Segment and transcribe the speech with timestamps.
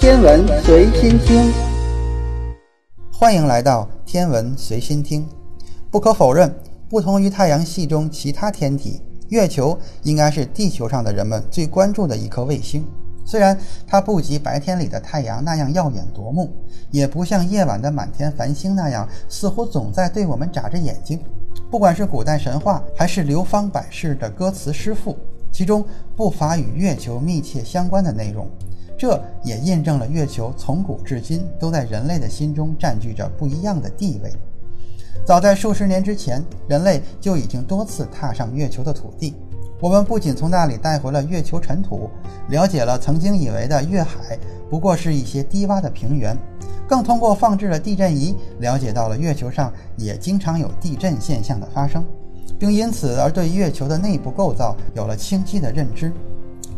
[0.00, 1.52] 天文随心听，
[3.12, 5.28] 欢迎来到天文随心听。
[5.90, 6.50] 不可否认，
[6.88, 12.82] 不同于太阳系中其他天体，月球应该是地球上的人们最关注的一颗卫星。
[13.26, 13.54] 虽然
[13.86, 16.50] 它不及白天里的太阳那样耀眼夺目，
[16.90, 21.20] 也不像夜晚的满天繁星那样似乎总在对我们眨着眼睛。
[21.70, 25.14] 不管是古代神话，还是流芳百世的歌词诗赋，
[25.52, 25.84] 其中
[26.16, 28.48] 不乏与月球密切相关的内容。
[29.00, 34.30] 这也印证了月球从古至今都在人类的心中占据着不一样的地位。
[35.24, 39.34] 早在数十年之前，人类就已经多次踏上月球的土地。
[39.80, 42.10] 我们不仅从那里带回了月球尘土，
[42.50, 46.36] 了解了曾经以为的月海不过是一些低洼的平原，
[46.86, 52.04] 更通过放置了地震仪，了解到了月球上也经常有地震现象的发生，
[52.58, 56.12] 并因此而对月球的内部构造有了清晰的认知。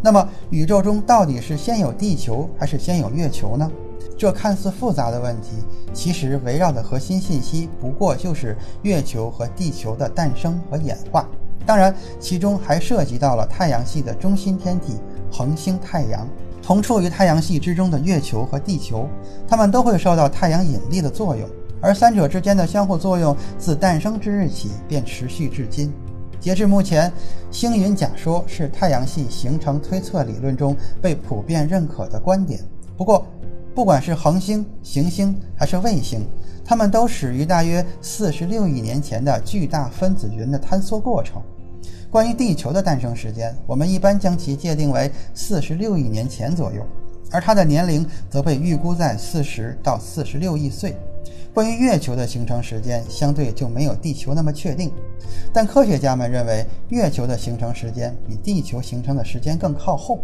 [0.00, 3.70] 那么，宇宙中到底是先有地球还是先有月球呢？
[4.16, 5.48] 这看似复杂的问题，
[5.92, 11.28] 其实围绕的核心信息不过就是月球和地球的诞生和演化。
[11.66, 14.94] 当然，其中还涉及到了太阳系的中心天体
[15.30, 16.26] 恒星太阳。
[16.62, 19.08] 同处于太阳系之中的月球和地球，
[19.46, 21.48] 它们都会受到太阳引力的作用，
[21.80, 25.92] 而三者之间的相互作用自诞生之日起便持续至今。
[26.40, 27.12] 截至目前，
[27.50, 32.60] 星云假说是太阳系形成推测理论中被普遍认可的观点。
[32.96, 33.26] 不过，
[33.74, 36.24] 不管是恒星、行星还是卫星，
[36.64, 41.42] 它们都始于大约四十六亿年前的巨大分子云的坍缩过程。
[42.10, 46.82] 关于地球的诞生时间，我们一般将其界定为四十六亿年前左右，
[47.30, 50.96] 而它的年龄则被预估在四十到四十六亿岁。
[51.58, 54.92] 关于月球的形成时间，相对就没有地球那么确定，
[55.52, 60.20] 但科学家们认为月球的形成时间比地球形成的时间更靠后。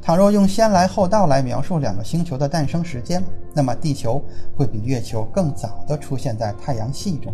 [0.00, 4.24] 倘若用先来后到来描述两个星球的诞生时间，那么地球
[4.56, 7.30] 会比月球更早地出现在太阳系中。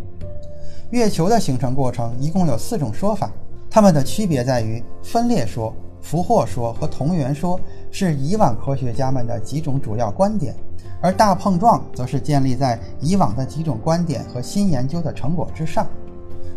[0.91, 3.31] 月球的形成过程一共有四种说法，
[3.71, 7.61] 它们的区别在于分裂说、俘获说和同源说
[7.93, 10.53] 是以往科学家们的几种主要观点。
[11.01, 15.87] 而大碰撞则是建立在以往的几种观点和新研究的成果之上。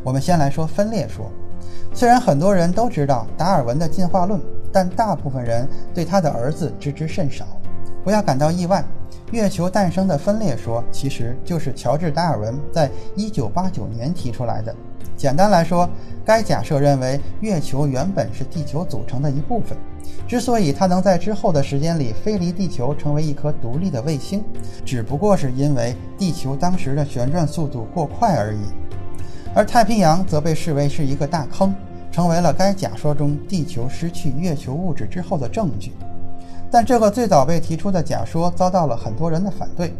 [0.04, 1.30] 我们先来说分裂说。
[1.94, 4.40] 虽然很多人都知道达尔文的进化论，
[4.72, 7.46] 但大部分人对他的儿子知之甚少。
[8.04, 8.84] 不要感到意外，
[9.32, 14.74] 月球诞生的分裂说其实就是乔治·达尔文在1989年提出来的。
[15.18, 15.90] 简单来说，
[16.24, 19.78] 该假设认为月球原本是地球组成的一部分。
[20.28, 24.44] 之所以它能在之后的时间里飞离地球，成为一颗独立的卫星，
[24.86, 28.60] 只不过是因为地球当时的旋转速度过快而已。
[29.56, 31.74] 而太平洋则被视为是一个大坑，
[32.12, 35.92] 成为了该假说中地球失去月球物质之后的证据。
[36.70, 39.92] 但这个最早被提出的假说遭到了很多人的反对，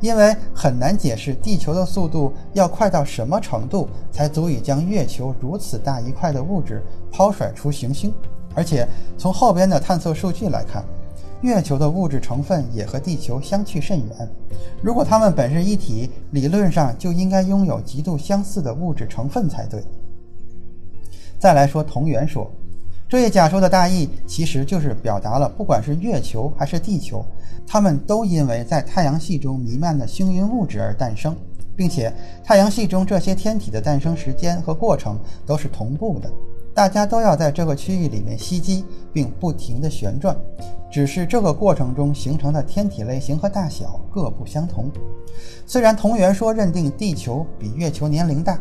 [0.00, 8.12] 因为很难解释地球的速度要快到什么程度才足以将月球如此大一块的物质抛甩出行星。
[8.54, 10.84] 而且从后边的探测数据来看，
[11.40, 14.28] 月球的物质成分也和地球相去甚远。
[14.82, 19.82] 如果它们本是一体，理论上就应该拥有极度相似的物质成分才对。
[21.38, 22.50] 再来说同源说，
[23.08, 27.24] 这一假说的大意其实就是表达了，不管是月球还是地球，
[27.66, 31.34] 它们都因为在太阳系中弥漫的星云物质而诞生，
[31.74, 32.12] 并且
[32.44, 36.30] 太阳系中这些天体的诞生时间和过程都是同步的。
[36.80, 40.34] 大家都要在这个区域里面吸积，并不停地旋转，
[40.90, 44.90] 只是这个过程中形成的天体类型和大小各不相同。
[45.66, 48.58] 虽然同源说认定地球比月球年龄大，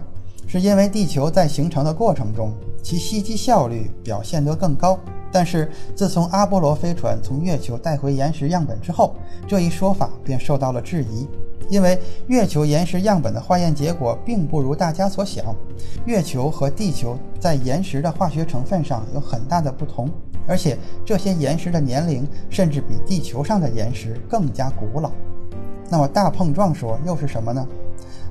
[0.48, 2.52] 是因为地球在形成的过程中
[2.84, 5.00] 其吸积效率表现得更高，
[5.32, 9.16] 但是自从阿波罗飞船从月球带回岩石样本之后，
[9.48, 11.26] 这一说法便受到了质疑。
[11.68, 15.56] 因为月球岩石样本的化验结果并不如大家所想，
[16.06, 20.10] 月球和地球在岩石的化学成分上有很大的不同，
[20.48, 25.12] 而且这些岩石的年龄甚至比地球上的岩石更加古老。
[25.90, 27.68] 那么大碰撞说又是什么呢？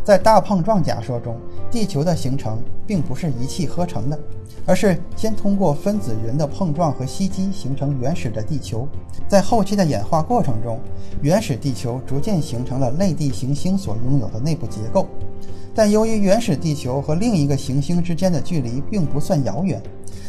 [0.04, 1.36] 在大碰撞假说中，
[1.70, 4.18] 地球的形成并不是一气呵成的，
[4.64, 8.88] 而是先通过分子云的碰撞和吸积形成原始的地球。
[9.28, 10.80] 在后期的演化过程中，
[11.20, 15.06] 原始地球逐渐形成了类地行星所拥有的内部结构。
[15.74, 19.80] 但由于原始地球和另一个行星之间的距离并不算遥远，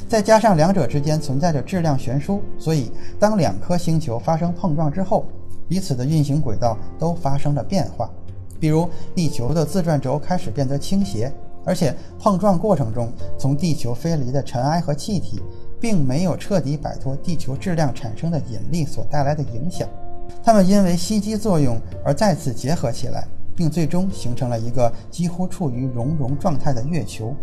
[0.07, 5.25] 再加上两者之间存在着质量悬殊，所以当两颗星球发生碰撞之后，
[5.68, 8.09] 彼此的运行轨道都发生了变化。
[8.59, 11.31] 比如，地球的自转轴开始变得倾斜，
[11.65, 15.41] 而且碰撞过程中从地球飞离的尘埃和气体，
[15.79, 19.88] 并没有彻底摆脱地球质量产生的引力所带来的影响。
[20.44, 27.33] 它们因为吸积作用而再次结合起来，并最终形成了一个几乎处于熔融状态的月球。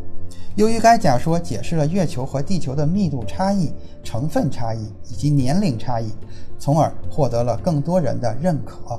[0.54, 3.70] 由于该假说解释了月球和地球的密度差异、
[4.02, 6.10] 成分差异以及年龄差异，
[6.58, 8.98] 从而获得了更多人的认可。